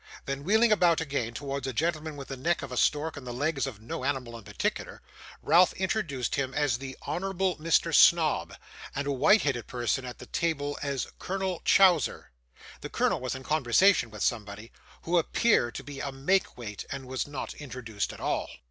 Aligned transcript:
Then 0.25 0.43
wheeling 0.43 0.71
about 0.71 0.99
again, 0.99 1.35
towards 1.35 1.67
a 1.67 1.73
gentleman 1.73 2.15
with 2.17 2.29
the 2.29 2.35
neck 2.35 2.63
of 2.63 2.71
a 2.71 2.75
stork 2.75 3.15
and 3.15 3.27
the 3.27 3.31
legs 3.31 3.67
of 3.67 3.79
no 3.83 4.03
animal 4.03 4.35
in 4.35 4.43
particular, 4.43 5.03
Ralph 5.43 5.73
introduced 5.73 6.33
him 6.33 6.55
as 6.55 6.79
the 6.79 6.97
Honourable 7.05 7.55
Mr. 7.57 7.93
Snobb; 7.93 8.55
and 8.95 9.05
a 9.05 9.11
white 9.11 9.43
headed 9.43 9.67
person 9.67 10.03
at 10.03 10.17
the 10.17 10.25
table 10.25 10.75
as 10.81 11.05
Colonel 11.19 11.61
Chowser. 11.65 12.31
The 12.81 12.89
colonel 12.89 13.21
was 13.21 13.35
in 13.35 13.43
conversation 13.43 14.09
with 14.09 14.23
somebody, 14.23 14.71
who 15.03 15.19
appeared 15.19 15.75
to 15.75 15.83
be 15.83 15.99
a 15.99 16.11
make 16.11 16.57
weight, 16.57 16.83
and 16.91 17.05
was 17.05 17.27
not 17.27 17.53
introduced 17.53 18.11
at 18.11 18.19
all. 18.19 18.49